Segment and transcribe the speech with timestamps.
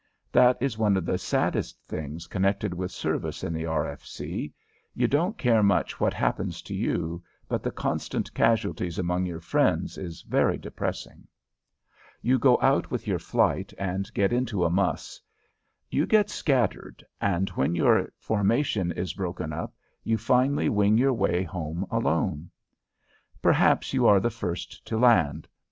[0.31, 3.85] That is one of the saddest things connected with service in the R.
[3.87, 4.03] F.
[4.03, 4.51] C.
[4.95, 9.99] You don't care much what happens to you, but the constant casualties among your friends
[9.99, 11.27] is very depressing.
[12.19, 15.21] You go out with your "flight" and get into a muss.
[15.91, 21.43] You get scattered and when your formation is broken up you finally wing your way
[21.43, 22.49] home alone.
[23.39, 25.47] Perhaps you are the first to land.